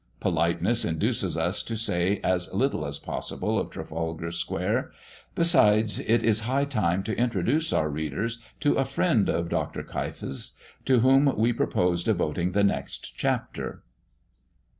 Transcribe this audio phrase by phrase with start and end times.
[0.19, 4.89] Politeness induces us to say as little as possible of Trafalgar square.
[5.35, 9.83] Besides it is high time to introduce our readers to a friend of Dr.
[9.83, 10.53] Keif's,
[10.85, 13.83] to whom we propose devoting the next chapter.